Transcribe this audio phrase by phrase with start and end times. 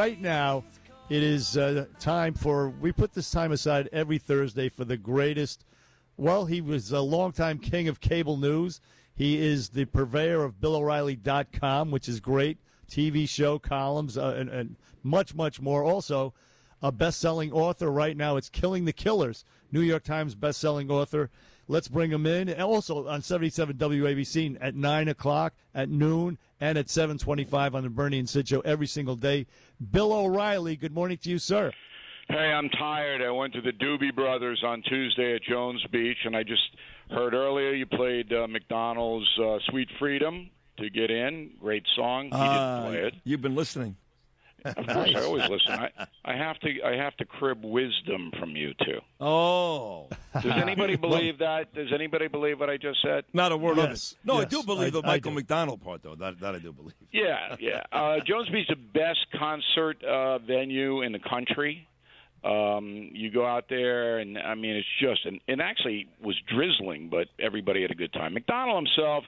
[0.00, 0.64] right now,
[1.10, 2.70] it is uh, time for.
[2.70, 5.66] We put this time aside every Thursday for the greatest.
[6.16, 8.80] Well, he was a longtime king of cable news.
[9.14, 12.56] He is the purveyor of BillO'Reilly.com, which is great.
[12.90, 15.84] TV show, columns, uh, and, and much, much more.
[15.84, 16.32] Also,
[16.80, 18.38] a best-selling author right now.
[18.38, 21.28] It's Killing the Killers, New York Times best-selling author.
[21.70, 22.48] Let's bring him in.
[22.48, 27.88] And also on 77 WABC at 9 o'clock, at noon, and at 725 on the
[27.88, 29.46] Bernie and Sid show every single day.
[29.92, 31.70] Bill O'Reilly, good morning to you, sir.
[32.28, 33.22] Hey, I'm tired.
[33.22, 36.62] I went to the Doobie Brothers on Tuesday at Jones Beach, and I just
[37.10, 41.50] heard earlier you played uh, McDonald's uh, "Sweet Freedom" to get in.
[41.60, 42.26] Great song.
[42.26, 43.14] He Uh, didn't play it.
[43.24, 43.96] You've been listening.
[44.64, 45.72] Of course, I always listen.
[45.72, 45.90] I,
[46.24, 46.82] I have to.
[46.84, 49.00] I have to crib wisdom from you two.
[49.20, 51.74] Oh, Does anybody believe that?
[51.74, 53.24] Does anybody believe what I just said?
[53.32, 54.26] not a word Yes, of it.
[54.26, 55.36] No, I do believe I- the I Michael do.
[55.36, 56.14] McDonald part, though.
[56.14, 56.94] That, that I do believe.
[57.12, 57.82] Yeah, yeah.
[57.92, 61.86] Uh, Jones Beach is the best concert uh, venue in the country.
[62.44, 67.08] Um, you go out there, and I mean, it's just, and it actually was drizzling,
[67.10, 68.32] but everybody had a good time.
[68.34, 69.24] McDonald himself,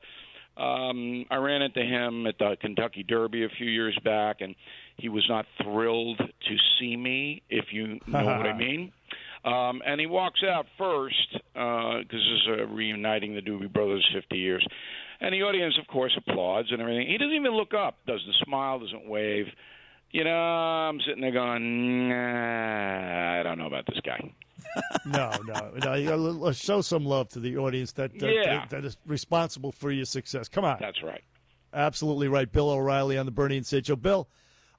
[0.57, 4.55] um, I ran into him at the Kentucky Derby a few years back, and
[4.97, 8.93] he was not thrilled to see me, if you know what I mean.
[9.45, 11.17] Um, and he walks out first
[11.53, 14.65] because this is uh, reuniting the Doobie Brothers 50 years.
[15.21, 17.07] And the audience, of course, applauds and everything.
[17.09, 19.47] He doesn't even look up, doesn't smile, doesn't wave.
[20.13, 24.33] You know, I'm sitting there going, nah, I don't know about this guy.
[25.05, 25.95] No, no, no.
[25.95, 28.45] You gotta show some love to the audience that that, Yeah.
[28.61, 30.49] that, that is responsible for your success.
[30.49, 30.77] Come on.
[30.81, 31.23] That's right.
[31.75, 32.51] Absolutely right.
[32.51, 33.97] Bill O'Reilly on the Bernie and Sid show.
[33.97, 34.29] Bill,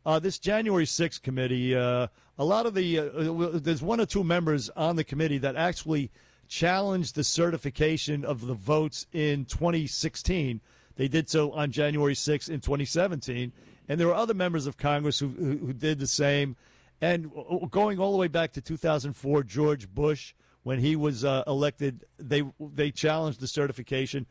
[0.06, 4.24] uh, this January 6th committee, uh, a lot of the, uh, there's one or two
[4.24, 6.12] members on the committee that actually
[6.48, 10.62] challenged the certification of the votes in 2016.
[10.96, 13.52] They did so on January 6th in 2017.
[13.88, 16.56] And there were other members of Congress who, who, did the same.
[17.02, 17.32] And
[17.70, 22.44] going all the way back to 2004, George Bush, when he was uh, elected, they
[22.60, 24.26] they challenged the certification.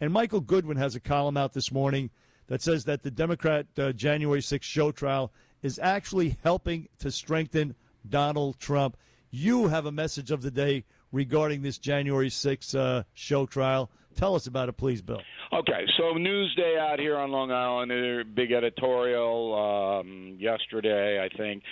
[0.00, 2.10] And Michael Goodwin has a column out this morning
[2.48, 5.32] that says that the Democrat uh, January 6th show trial
[5.62, 7.74] is actually helping to strengthen
[8.08, 8.96] Donald Trump.
[9.30, 13.90] You have a message of the day regarding this January 6th uh, show trial.
[14.16, 15.22] Tell us about it, please, Bill.
[15.52, 21.62] Okay, so Newsday out here on Long Island, a big editorial um, yesterday, I think,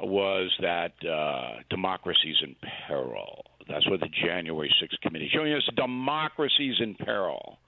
[0.00, 2.54] was that uh, democracy's in
[2.86, 3.44] peril.
[3.68, 7.58] That's what the January 6th committee showing us democracy's in peril.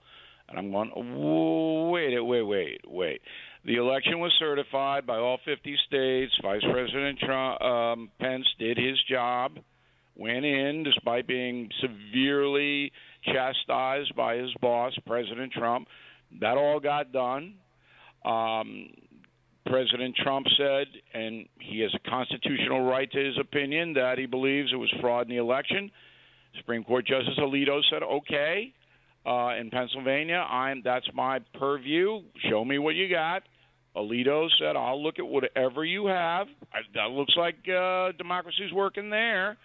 [0.49, 3.21] And I'm going, wait, wait, wait, wait.
[3.65, 6.33] The election was certified by all 50 states.
[6.43, 9.59] Vice President Trump, um, Pence did his job,
[10.17, 12.93] went in despite being severely
[13.25, 15.89] chastised by his boss, President Trump.
[16.41, 17.55] That all got done.
[18.25, 18.89] Um,
[19.67, 24.71] President Trump said, and he has a constitutional right to his opinion, that he believes
[24.73, 25.91] it was fraud in the election.
[26.57, 28.73] Supreme Court Justice Alito said, "Okay,
[29.28, 32.21] uh, in Pennsylvania, I'm that's my purview.
[32.49, 33.43] Show me what you got."
[33.97, 36.47] Alito said, "I'll look at whatever you have.
[36.72, 39.56] I, that looks like uh, democracy's working there."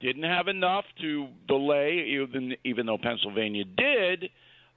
[0.00, 4.30] Didn't have enough to delay, even even though Pennsylvania did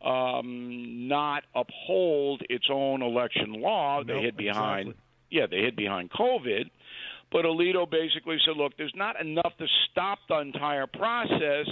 [0.06, 4.04] um, not uphold its own election law.
[4.04, 5.04] they hid behind, exactly.
[5.32, 6.70] yeah, they hid behind COVID.
[7.32, 11.68] But Alito basically said, look, there's not enough to stop the entire process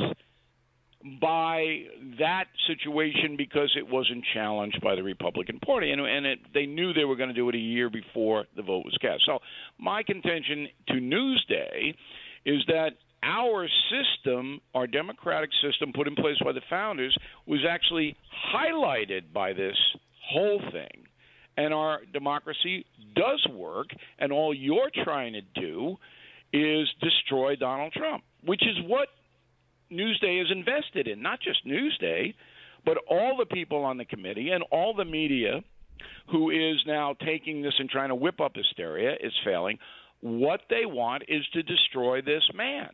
[1.20, 1.84] by
[2.20, 6.94] that situation because it wasn't challenged by the Republican Party, and, and it, they knew
[6.94, 9.24] they were going to do it a year before the vote was cast.
[9.26, 9.40] So
[9.78, 11.94] my contention to Newsday
[12.46, 12.92] is that
[13.22, 17.16] our system, our democratic system put in place by the founders,
[17.46, 18.16] was actually
[18.54, 19.76] highlighted by this
[20.30, 21.06] whole thing.
[21.56, 22.86] And our democracy
[23.16, 23.88] does work,
[24.20, 25.98] and all you're trying to do
[26.52, 29.10] is destroy Donald Trump, which is what
[29.94, 31.22] Newsday is invested in.
[31.22, 32.34] Not just Newsday,
[32.86, 35.62] but all the people on the committee and all the media
[36.32, 39.78] who is now taking this and trying to whip up hysteria is failing.
[40.22, 42.90] What they want is to destroy this man.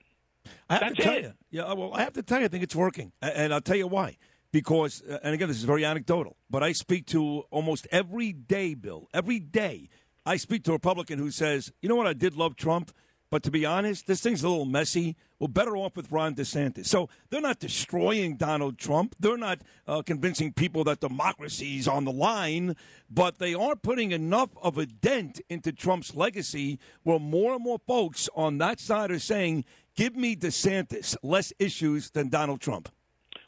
[0.69, 1.24] I have That's to tell it.
[1.24, 1.74] you, yeah.
[1.74, 4.18] Well, I have to tell you, I think it's working, and I'll tell you why.
[4.51, 8.74] Because, uh, and again, this is very anecdotal, but I speak to almost every day,
[8.74, 9.07] Bill.
[9.13, 9.89] Every day,
[10.25, 12.07] I speak to a Republican who says, "You know what?
[12.07, 12.91] I did love Trump,
[13.29, 15.15] but to be honest, this thing's a little messy.
[15.39, 19.15] We're better off with Ron DeSantis." So they're not destroying Donald Trump.
[19.19, 22.75] They're not uh, convincing people that democracy's on the line,
[23.09, 27.79] but they are putting enough of a dent into Trump's legacy where more and more
[27.87, 29.65] folks on that side are saying,
[29.95, 32.89] "Give me DeSantis, less issues than Donald Trump."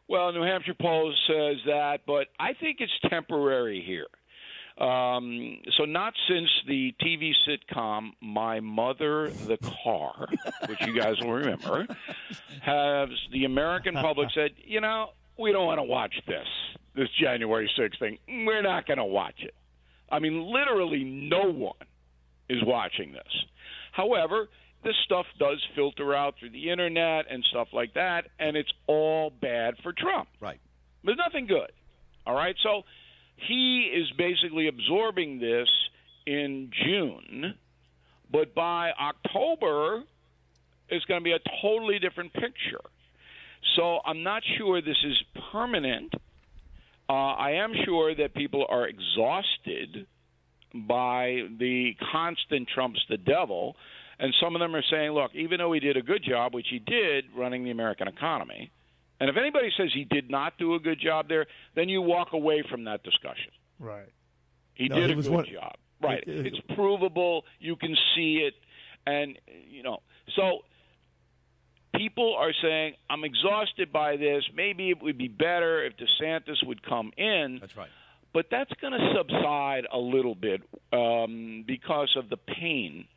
[0.08, 4.08] Well, New Hampshire poll says that, but I think it's temporary here.
[4.78, 10.28] Um, so, not since the TV sitcom My Mother the Car,
[10.68, 11.86] which you guys will remember,
[12.62, 16.48] has the American public said, you know, we don't want to watch this,
[16.96, 18.18] this January 6th thing.
[18.28, 19.54] We're not going to watch it.
[20.10, 21.76] I mean, literally no one
[22.50, 23.46] is watching this.
[23.92, 24.50] However,
[24.84, 29.30] this stuff does filter out through the internet and stuff like that, and it's all
[29.30, 30.28] bad for Trump.
[30.40, 30.60] Right.
[31.04, 31.72] There's nothing good.
[32.26, 32.56] All right.
[32.64, 32.84] So
[33.36, 35.68] he is basically absorbing this
[36.26, 37.56] in June,
[38.32, 40.04] but by October,
[40.90, 42.82] it's going to be a totally different picture.
[43.76, 45.18] So I'm not sure this is
[45.52, 46.14] permanent.
[47.10, 50.08] Uh, I am sure that people are exhausted
[50.74, 53.76] by the constant Trump's the devil.
[54.20, 56.68] And some of them are saying, look, even though he did a good job, which
[56.70, 58.72] he did running the American economy,
[59.22, 61.46] and if anybody says he did not do a good job there,
[61.76, 63.52] then you walk away from that discussion.
[63.80, 64.10] Right.
[64.74, 65.76] He No, did he a was good one- job.
[66.02, 66.24] Right.
[66.28, 67.46] It- it- it's provable.
[67.60, 68.56] You can see it.
[69.06, 69.38] And,
[69.70, 70.02] you know,
[70.36, 70.66] so
[71.96, 74.44] people are saying, I'm exhausted by this.
[74.54, 77.60] Maybe it would be better if DeSantis would come in.
[77.60, 77.90] That's right.
[78.34, 80.62] But that's going to subside a little bit
[80.94, 83.08] um, because of the pain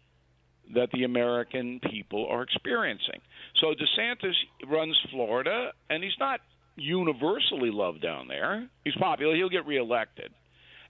[0.74, 3.20] that the American people are experiencing.
[3.60, 4.34] So DeSantis
[4.66, 6.40] runs Florida, and he's not
[6.76, 8.68] universally loved down there.
[8.84, 9.34] He's popular.
[9.34, 10.32] He'll get reelected.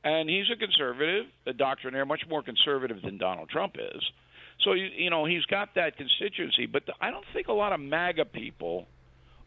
[0.02, 4.02] And he's a conservative, a doctrinaire, much more conservative than Donald Trump is.
[4.60, 6.66] So, you, you know, he's got that constituency.
[6.66, 8.86] But I don't think a lot of MAGA people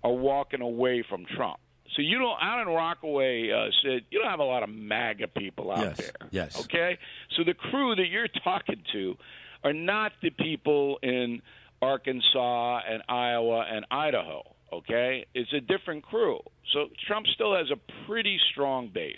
[0.03, 1.57] are walking away from Trump.
[1.95, 4.06] So you don't out in Rockaway, uh, Sid.
[4.12, 6.27] You don't have a lot of MAGA people out Yes, there.
[6.31, 6.59] yes.
[6.65, 6.97] Okay.
[7.35, 9.15] So the crew that you're talking to
[9.63, 11.42] are not the people in
[11.81, 14.44] Arkansas and Iowa and Idaho.
[14.74, 16.39] Okay, it's a different crew.
[16.74, 19.15] So Trump still has a pretty strong base.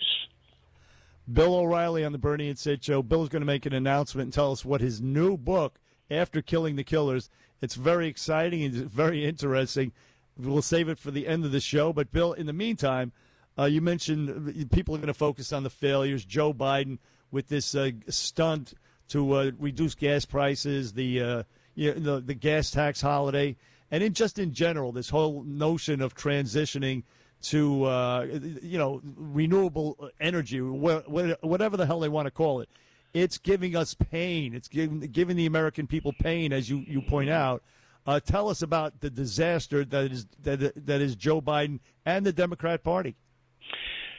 [1.32, 3.02] Bill O'Reilly on the Bernie and Sid show.
[3.02, 5.78] Bill's going to make an announcement and tell us what his new book,
[6.10, 7.30] After Killing the Killers.
[7.60, 9.92] It's very exciting and very interesting.
[10.36, 11.92] We'll save it for the end of the show.
[11.92, 13.12] But Bill, in the meantime,
[13.58, 16.24] uh, you mentioned people are going to focus on the failures.
[16.24, 16.98] Joe Biden
[17.30, 18.74] with this uh, stunt
[19.10, 21.42] to uh, reduce gas prices, the uh,
[21.74, 23.56] you know, the the gas tax holiday,
[23.90, 27.02] and in just in general, this whole notion of transitioning
[27.42, 28.26] to uh,
[28.62, 32.68] you know renewable energy, wh- wh- whatever the hell they want to call it.
[33.12, 34.54] It's giving us pain.
[34.54, 37.62] It's giving giving the American people pain, as you, you point out.
[38.06, 42.32] Uh, tell us about the disaster that is that that is Joe Biden and the
[42.32, 43.16] Democrat Party.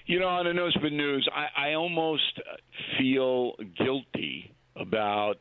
[0.08, 2.42] You know, on the No Spin News, I, I almost
[2.98, 5.36] feel guilty about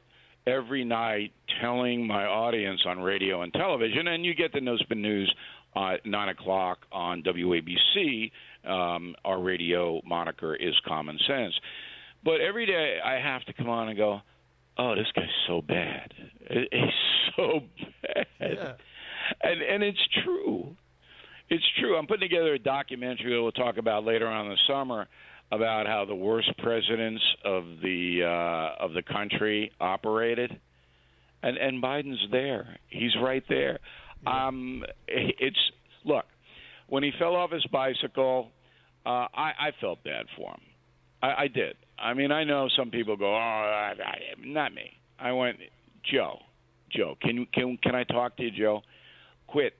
[0.47, 5.03] every night telling my audience on radio and television, and you get the No Spin
[5.03, 5.32] News
[5.77, 8.31] uh, at 9 o'clock on WABC.
[8.69, 11.55] Um, our radio moniker is Common Sense.
[12.25, 14.21] But every day I have to come on and go,
[14.79, 16.12] oh, this guy's so bad.
[16.49, 16.81] He's
[17.37, 17.61] so
[18.41, 18.76] bad.
[19.43, 20.76] And, and it's true.
[21.49, 21.97] It's true.
[21.97, 25.06] I'm putting together a documentary that we'll talk about later on in the summer
[25.52, 30.58] about how the worst presidents of the uh, of the country operated,
[31.43, 32.79] and and Biden's there.
[32.88, 33.79] He's right there.
[34.26, 35.58] Um, it's
[36.05, 36.26] look
[36.91, 38.50] when he fell off his bicycle,
[39.06, 40.61] uh, I, I felt bad for him.
[41.23, 41.76] I, I did.
[41.99, 45.58] I mean, I know some people go, "Oh, I, I, not me." I went,
[46.12, 46.38] Joe,
[46.91, 48.83] Joe, can can can I talk to you, Joe?
[49.47, 49.75] Quit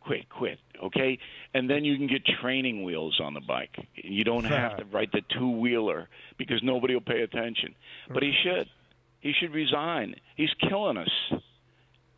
[0.00, 1.18] quit, quit, okay?
[1.54, 3.76] And then you can get training wheels on the bike.
[3.94, 7.74] You don't have to ride the two wheeler because nobody will pay attention.
[8.12, 8.68] But he should.
[9.20, 10.14] He should resign.
[10.36, 11.10] He's killing us.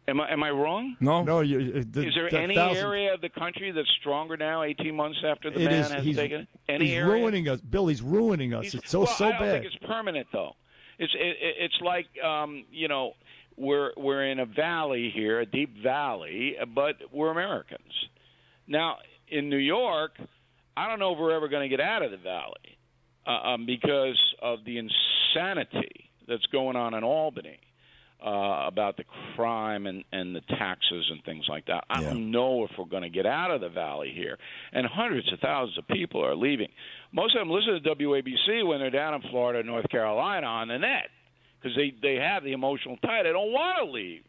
[0.09, 0.97] Am I am I wrong?
[1.01, 4.37] No, No, you, the, Is there the any thousand- area of the country that's stronger
[4.37, 5.93] now, 18 months after the It man is.
[5.93, 6.49] has He's, taken it?
[6.69, 7.13] Any he's area?
[7.13, 7.87] ruining us, Bill.
[7.87, 8.63] He's ruining us.
[8.65, 9.63] He's- it's so well, so I don't bad.
[9.63, 10.57] think it's permanent though.
[10.99, 13.13] It's it, it- it's like um, you know
[13.57, 17.93] we're we're in a valley here, a deep valley, but we're Americans.
[18.67, 18.97] Now
[19.29, 20.13] in New York,
[20.77, 22.79] I don't know if we're ever going to get out of the valley
[23.27, 27.59] uh, um, because of the insanity that's going on in Albany.
[28.25, 29.03] Uh, about the
[29.35, 31.83] crime and, and the taxes and things like that.
[31.91, 32.11] I Yeah.
[32.11, 34.39] don't know if we're going to get out of the valley here.
[34.73, 36.69] And hundreds of thousands of people are leaving.
[37.11, 40.79] Most of them listen to WABC when they're down in Florida, North Carolina on the
[40.79, 41.09] net
[41.63, 43.23] because they they have the emotional tie.
[43.23, 44.23] They don't want to leave.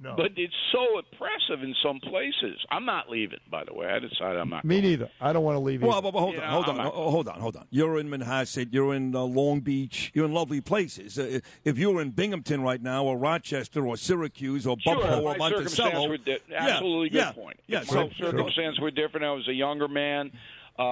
[0.00, 0.16] No.
[0.16, 2.58] But it's so oppressive in some places.
[2.68, 3.86] I'm not leaving, by the way.
[3.86, 4.64] I decided I'm not.
[4.64, 4.90] Me going.
[4.90, 5.08] neither.
[5.20, 5.82] I don't want to leave.
[5.82, 6.02] Well, either.
[6.02, 7.66] but, but hold You on, know, hold I'm on, not- oh, hold on, hold on.
[7.70, 11.16] You're in Manhasset, you're in uh, Long Beach, you're in lovely places.
[11.16, 15.22] Uh, if you were in Binghamton right now, or Rochester, or Syracuse, or Sure, Buffalo,
[15.22, 17.60] or my Monticello, were di- yeah, absolutely good yeah, point.
[17.68, 19.24] Yeah, If so my circumstances were different.
[19.24, 20.32] I was a younger man.
[20.76, 20.82] uh,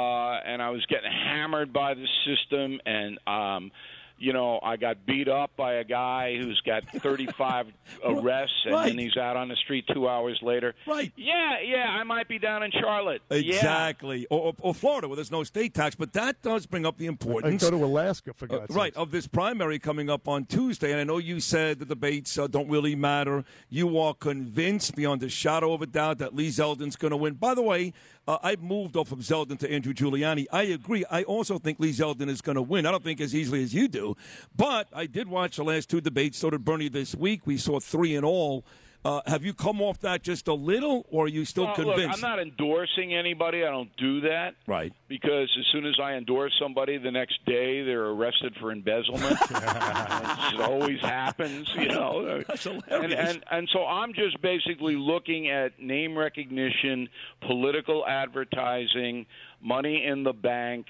[0.47, 3.73] and I was getting hammered by the system, and um,
[4.19, 7.67] you know, I got beat up by a guy who's got 35
[8.05, 8.87] arrests, and Right.
[8.89, 10.75] then he's out on the street two hours later.
[10.87, 11.13] Right.
[11.17, 13.23] Yeah, yeah, I might be down in Charlotte.
[13.31, 14.27] Exactly.
[14.31, 15.95] Or, or, or Florida, where there's no state tax.
[15.95, 17.63] But that does bring up the I importance.
[17.63, 21.01] go to Alaska for Uh, God's right of this primary coming up on Tuesday, and
[21.01, 23.45] I know you said the debates uh, don't really matter.
[23.71, 27.35] You are convinced beyond a shadow of a doubt that Lee Zeldin's going to win.
[27.35, 27.93] By the way,
[28.27, 30.47] uh, I've moved off of Zeldin to Andrew Giuliani.
[30.53, 31.05] I agree.
[31.11, 32.87] I also think Lee Zeldin is going to win.
[32.87, 34.12] I don't think as easily as you do,
[34.57, 36.39] but I did watch the last two debates.
[36.39, 37.47] So did Bernie this week.
[37.47, 38.65] We saw three in all.
[39.05, 41.99] Uh, have you come off that just a little, or are you still Well, convinced?
[41.99, 43.65] Look, I'm not endorsing anybody.
[43.65, 44.55] I don't do that.
[44.69, 44.93] Right.
[45.09, 49.39] Because as soon as I endorse somebody, the next day they're arrested for embezzlement.
[49.51, 52.45] it always happens, you know.
[52.49, 53.19] That's And, hilarious.
[53.35, 57.09] and and so I'm just basically looking at name recognition,
[57.41, 59.27] political advertising,
[59.61, 60.87] money in the bank,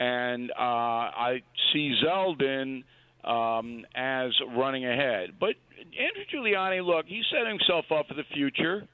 [0.00, 1.42] and uh, I
[1.72, 2.82] see Zeldin
[3.22, 5.34] um, as running ahead.
[5.38, 8.88] But Andrew Giuliani, look, he set himself up for the future.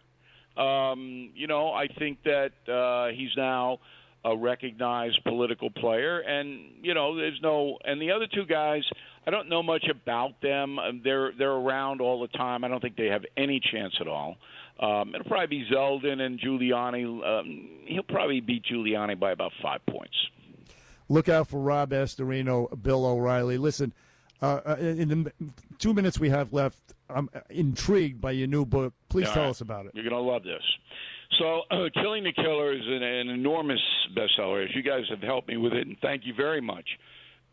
[0.61, 3.79] Um, you know, I think that uh, he's now
[4.25, 7.79] a recognized political player, and you know, there's no.
[7.85, 8.83] And the other two guys,
[9.27, 10.79] I don't know much about them.
[11.05, 12.65] They're they're around all the time.
[12.65, 14.39] I don't think they have any chance at all.
[14.81, 17.05] Um, it'll probably be Zeldin and Giuliani.
[17.05, 20.17] Um, he'll probably beat Giuliani by about five points.
[21.09, 23.59] Look out for Rob Astorino, Bill O'Reilly.
[23.59, 23.93] Listen,
[24.43, 25.33] uh, uh, in the
[25.79, 28.93] two minutes we have left, I'm intrigued by your new book.
[29.09, 29.51] Please All tell right.
[29.51, 29.93] us about it.
[29.95, 30.63] You're going to love this.
[31.39, 33.81] So, uh, Killing the Killer is an, an enormous
[34.17, 34.65] bestseller.
[34.65, 36.87] As you guys have helped me with it, and thank you very much.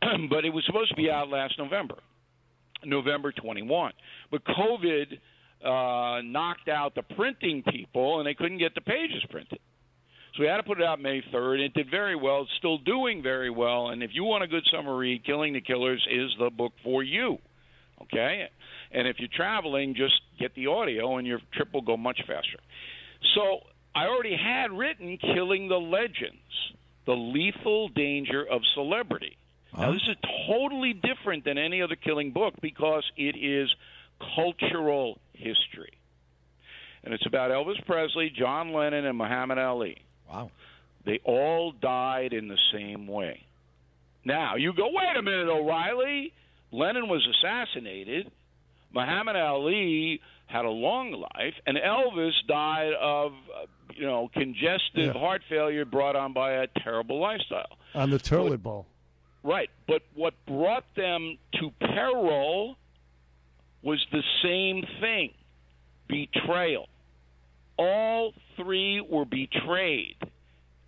[0.29, 1.95] but it was supposed to be out last November,
[2.83, 3.93] November 21.
[4.31, 5.13] But COVID
[5.63, 9.59] uh, knocked out the printing people, and they couldn't get the pages printed.
[10.35, 11.59] So we had to put it out May 3rd.
[11.59, 12.41] It did very well.
[12.41, 13.89] It's still doing very well.
[13.89, 17.03] And if you want a good summer read, Killing the Killers is the book for
[17.03, 17.37] you.
[18.01, 18.49] Okay?
[18.91, 22.59] And if you're traveling, just get the audio and your trip will go much faster.
[23.35, 23.59] So
[23.95, 26.37] I already had written Killing the Legends,
[27.05, 29.37] the lethal danger of celebrity.
[29.77, 30.15] Now, this is
[30.47, 33.69] totally different than any other killing book because it is
[34.35, 35.93] cultural history.
[37.03, 39.97] And it's about Elvis Presley, John Lennon, and Muhammad Ali.
[40.29, 40.51] Wow.
[41.05, 43.43] They all died in the same way.
[44.25, 46.31] Now, you go, wait a minute, O'Reilly.
[46.71, 48.31] Lennon was assassinated.
[48.93, 53.65] Muhammad Ali had a long life, and Elvis died of, uh,
[53.95, 55.19] you know, congestive Yeah.
[55.19, 57.77] heart failure brought on by a terrible lifestyle.
[57.95, 58.85] On the toilet bowl.
[59.43, 62.77] Right, but what brought them to peril
[63.81, 65.33] was the same thing
[66.07, 66.87] betrayal.
[67.77, 70.15] All three were betrayed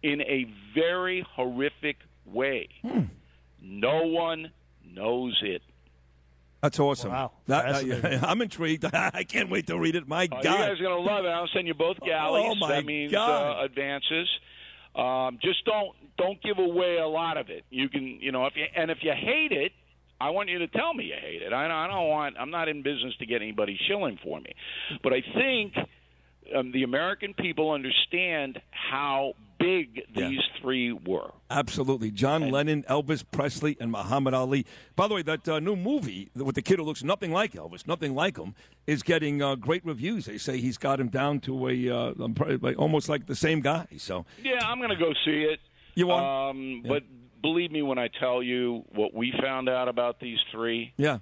[0.03, 2.69] in a very horrific way.
[3.61, 4.51] No one
[4.83, 5.61] knows it.
[6.61, 7.11] That's awesome.
[7.11, 7.31] Wow.
[7.47, 8.85] That- uh, I'm intrigued.
[8.93, 10.07] I can't wait to read it.
[10.07, 10.43] My you God.
[10.43, 11.29] guys are going to love it.
[11.29, 12.45] I'll send you both galleys.
[12.49, 13.61] Oh, my that means God.
[13.61, 14.27] Uh, advances.
[14.95, 17.65] Um, just don't don't give away a lot of it.
[17.69, 19.73] You can, you know, if you and if you hate it,
[20.21, 21.51] I want you to tell me you hate it.
[21.51, 22.35] I, I don't want.
[22.39, 24.53] I'm not in business to get anybody shilling for me,
[25.03, 25.73] but I think
[26.53, 30.29] um, the American people understand how big Yeah.
[30.29, 31.31] these three were.
[31.49, 32.11] Absolutely.
[32.11, 34.65] John Lennon, Elvis Presley, and Muhammad Ali.
[34.95, 37.87] By the way, that uh, new movie with the kid who looks nothing like Elvis,
[37.87, 38.53] nothing like him,
[38.85, 40.25] is getting uh, great reviews.
[40.25, 42.13] They say he's got him down to a uh,
[42.77, 43.87] almost like the same guy.
[43.97, 45.59] So Yeah, I'm going to go see it.
[45.95, 46.25] You want?
[46.25, 47.03] Um, But
[47.41, 50.93] believe me when I tell you what we found out about these three.
[50.97, 51.19] yeah.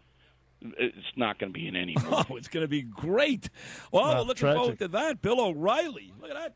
[0.77, 2.15] It's not going to be in any movie.
[2.29, 3.49] Oh, it's going to be great.
[3.91, 4.57] Well, Wow, we're looking tragic.
[4.59, 5.21] forward to that.
[5.21, 6.13] Bill O'Reilly.
[6.21, 6.53] Look at that.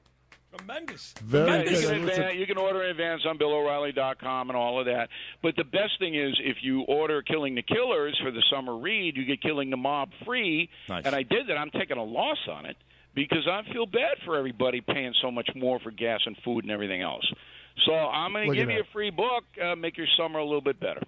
[0.58, 1.14] Tremendous.
[1.22, 1.82] Very Yeah, Tremendous.
[1.82, 2.00] you, good.
[2.00, 5.10] can advance, you can order in advance on BillO'Reilly.com and all of that.
[5.44, 9.18] But the best thing is if you order Killing the Killers for the summer read,
[9.18, 10.70] you get Killing the Mob free.
[10.90, 11.04] Nice.
[11.06, 11.58] And I did that.
[11.58, 12.78] I'm taking a loss on it
[13.14, 16.72] because I feel bad for everybody paying so much more for gas and food and
[16.72, 17.26] everything else.
[17.86, 18.88] So I'm going to give you that.
[18.90, 21.02] a free book, uh, make your summer a little bit better.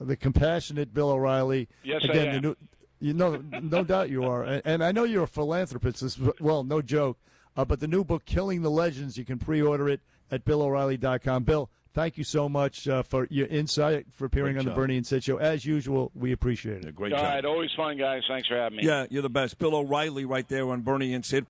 [0.00, 1.68] The compassionate Bill O'Reilly.
[1.84, 2.34] Yes, I Again, am.
[2.34, 2.56] The new,
[3.00, 6.02] you know, no doubt you are, and, and I know you're a philanthropist.
[6.02, 7.18] As well, no joke.
[7.56, 10.00] Uh, but the new book, "Killing the Legends," you can pre-order it
[10.30, 11.44] at BillO'Reilly.com.
[11.44, 14.74] Bill, thank you so much uh, for your insight, for appearing Great on the.
[14.74, 15.36] Bernie and Sid show.
[15.36, 16.94] As usual, we appreciate A it.
[16.96, 17.26] great All job.
[17.34, 18.22] right, always fun, guys.
[18.28, 18.84] Thanks for having me.
[18.84, 19.58] Yeah, you're the best.
[19.58, 21.44] Bill O'Reilly right there on Bernie and Sid.